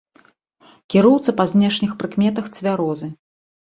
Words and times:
Кіроўца 0.93 1.37
па 1.43 1.47
знешніх 1.53 1.91
прыкметах 2.03 2.53
цвярозы. 2.59 3.17